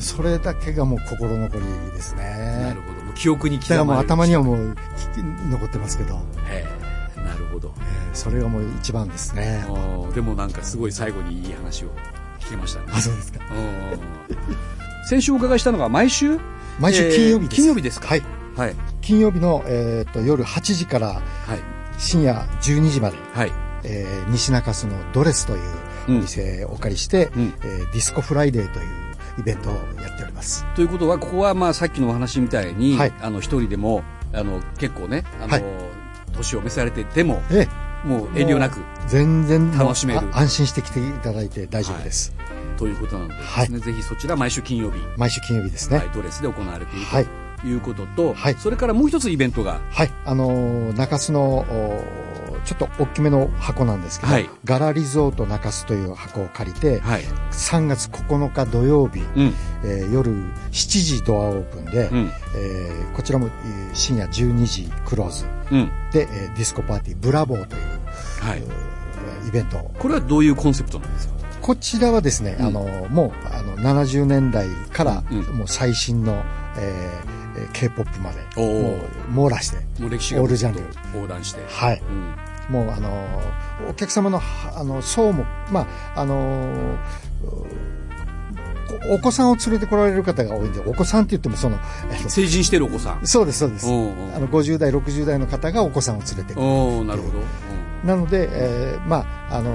[0.00, 3.04] それだけがもう心残りですなねるほど。
[3.04, 4.76] もう記憶に刻だからもうまれる頭にはもう
[5.50, 6.16] 残ってますけど、
[6.48, 6.64] へ
[7.16, 7.20] え。
[7.22, 7.72] なるほど。
[7.78, 9.64] えーそれがもう一番ですね。
[10.14, 11.88] でもなんかすごい最後にいい話を
[12.40, 12.86] 聞けましたね。
[12.92, 13.38] あそうですか。
[13.54, 16.38] うん先週お伺いしたのが毎週？
[16.78, 18.08] 毎週金曜日です、えー金曜日ですか？
[18.08, 18.22] はい。
[18.56, 18.74] はい。
[19.00, 21.22] 金曜日の、えー、と夜8時からはい。
[21.98, 23.52] 深夜12時まで、はい。
[23.84, 25.60] えー西中洲のドレスという
[26.08, 27.54] お店をお借りして、うん。
[27.62, 28.86] えーディスコフライデーという
[29.38, 30.64] イベントをやっております。
[30.74, 33.12] ということはここはまあさっきのお話みたいに、はい。
[33.20, 35.64] あの一人でもあの結構ねあの、はい。
[36.32, 37.68] 年を召されててもえ
[38.04, 40.20] もう遠慮なく全然楽しめる。
[40.32, 42.32] あ安心して来ていただいて大丈夫です、
[42.78, 43.70] ということなのでですはい。
[43.70, 45.98] ね、ぜひそちら毎週金曜日、毎週金曜日ですね。
[45.98, 47.26] はい、ドレスで行われているはい。
[47.60, 48.54] ということと、はい。
[48.54, 49.80] それからもう一つイベントが。
[49.90, 51.66] はい、あのー中洲の
[52.64, 54.48] ちょっと大きめの箱なんですけど、はい。
[54.64, 59.54] ガラリゾート中洲という箱を借りて、はい、3月9日土曜日、うん。
[59.84, 62.30] えー夜7時ドアオープンで、うん。
[62.56, 65.46] えーこちらもえー深夜12時クローズ。
[65.72, 65.90] うん。
[66.12, 67.82] で、えーディスコパーティーブラボーという、
[68.40, 69.78] はい、うーイベント。
[69.98, 71.34] これはどういうコンセプトなんですか？
[71.60, 72.66] こちらはですね、うん。
[72.66, 75.42] あのもうあの70年代から、うん。
[75.58, 76.42] もう最新の、
[76.76, 80.82] えーえー K-POP までもう網羅してもう歴史がオールジャンル。
[81.14, 82.00] 横断して、はい。
[82.00, 82.32] うん
[82.70, 83.42] もうあの
[83.88, 86.98] お客様のはあの層もまああの
[89.10, 91.78] おお子さんを連れてこられる方が多いんでお子さんって言ってもその
[92.10, 93.26] えっと成人してるお子さん。
[93.26, 93.86] そうですそうです。
[93.86, 96.62] あの50代60代の方がお子さんを連れてくる。
[96.62, 97.38] おおなるほど、
[98.04, 99.72] なので、えーまああの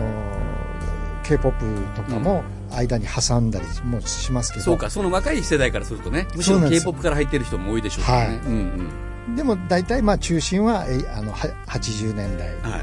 [1.23, 1.55] K-POP
[1.95, 8.27] とかも間に挟んだりもしますけど、そうかその若い世代からするとねむしろそうなんです k p o p から入ってる人も多いでしょうね、はい。
[8.27, 8.89] うん
[9.35, 12.81] でも大体まあ中心はえあのは80年代、うんはい。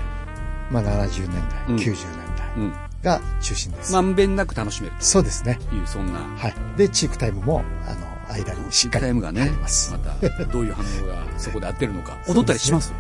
[0.70, 1.76] まあ、70年代、うん。
[1.76, 1.96] 90年
[2.36, 2.72] 代うん。
[3.02, 5.58] が中心です、まんべんなく楽しめるそうですね。
[5.70, 6.20] というそんな。
[6.20, 6.54] はい。
[6.76, 9.92] でチークタイムもあの間にしっかりタイムがねます。
[9.92, 12.16] またどういう反応が そこで合ってるのか。
[12.28, 12.92] 踊ったりします？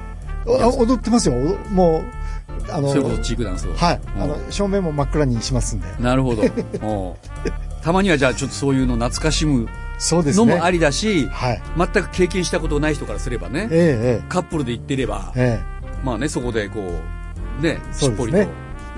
[0.44, 1.34] おあ踊ってますよ。
[1.34, 3.74] おもうあのそれこそチークダンスを。
[3.74, 4.22] はい、うん。
[4.22, 5.86] あの正面も真っ暗にしますんで。
[6.00, 6.42] なるほど。
[7.82, 10.46] たまにはじゃあちょっとそういうの懐かしむそうですね。
[10.46, 11.62] のもありだし、はい。
[11.76, 15.82] 全く経験したことない人からすればねええカップルで行ってればええ。
[15.82, 17.00] えまあねそこでこ
[17.60, 18.48] うねしっぽりとそうですね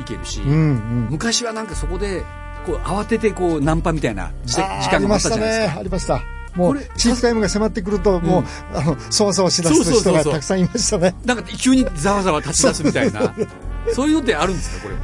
[0.00, 1.08] いけるし、えうんうん。
[1.10, 2.22] 昔はなんかそこで
[2.66, 5.36] こう慌ててこうナンパみたいな時間があったたじゃないですか。
[5.36, 5.74] ね。
[5.78, 6.22] ありました。
[6.54, 11.14] もうチークタイムが迫ってくるともう、あのそわそわしだす人がたくさんいましたね。
[11.24, 13.34] なんか急にざわざわ立ち出すみたいな。
[13.92, 14.94] そういうのってあるんですかこれ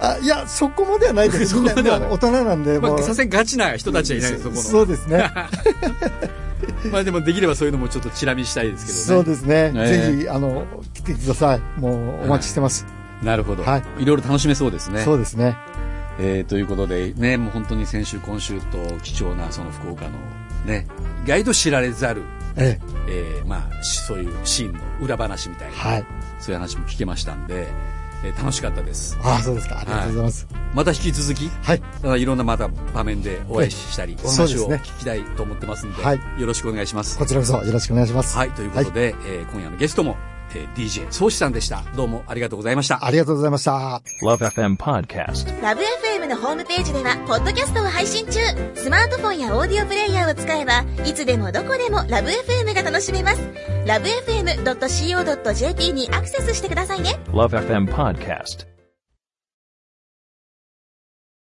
[0.00, 1.54] あいやそこまではないです。
[1.54, 2.92] そ大人なんで、もう。
[2.92, 4.62] まあさすがにガチな人たちはいないですそこの。
[4.62, 5.30] そうですね。
[6.90, 9.04] まあでもできればそういうのもちょっとチラ見したいですけどね。
[9.04, 10.16] そうですね、ええ。
[10.16, 11.80] ぜひあの来てください。
[11.80, 12.86] もうお待ちしてます、
[13.22, 13.62] なるほど。
[13.62, 14.02] はい。
[14.02, 15.02] いろいろ楽しめそうですね。
[15.02, 15.56] そうですね。
[16.18, 20.10] えーということで、ね、もう本当に先週、今週と貴重なその福岡の
[20.64, 20.86] ね、
[21.24, 22.22] 意外と知られざる、
[22.56, 22.78] え
[23.08, 23.42] え。
[23.44, 26.06] ーまあ、しそういうシーンの裏話みたいな、えはい。
[26.38, 27.66] そういう話も聞けましたんで、
[28.24, 29.18] えー楽しかったです。
[29.22, 29.80] ああ、そうですか。
[29.80, 30.48] ありがとうございます。
[30.74, 31.82] また引き続き、はい。
[32.04, 37.18] あいろんなまた場面でお会いしたり、お話を聞きたいと思ってますんで、はいよろしくお願いします。
[37.18, 38.36] こちらこそよろしくお願いします。
[38.36, 40.16] はい、ということで、えー今夜のゲストも、
[40.54, 41.82] えー DJ 宗志さんでした。
[41.96, 43.04] どうもありがとうございました。
[43.04, 44.02] ありがとうございました。
[44.22, 45.62] Love FM Podcast.
[45.62, 48.40] ラブ f m のホームページではポッドキャストを配信中
[48.74, 53.40] スマートフォンやオーディオプレイヤーを使えばいつでもどこでもラブ f m が楽しめます
[53.86, 58.73] ラブ FM.co.jp にアクセスしてくださいね Love FM Podcast.